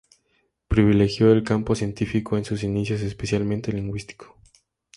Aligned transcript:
Privilegió 0.67 1.31
el 1.31 1.43
campo 1.43 1.75
científico 1.75 2.35
en 2.35 2.43
sus 2.43 2.63
inicios, 2.63 3.01
especialmente 3.01 3.69
el 3.69 3.77
lingüístico. 3.77 4.35